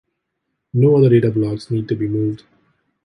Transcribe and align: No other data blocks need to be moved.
No 0.73 0.95
other 0.97 1.09
data 1.09 1.29
blocks 1.29 1.69
need 1.69 1.87
to 1.89 1.95
be 1.95 2.07
moved. 2.07 2.41